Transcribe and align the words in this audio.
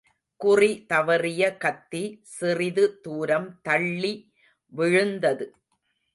குறி 0.39 0.69
தவறிய 0.87 1.57
கத்தி 1.57 2.01
சிறிது 2.21 2.99
தூரம் 3.01 3.59
தள்ளி 3.61 4.13
விழுந்தது. 4.73 5.45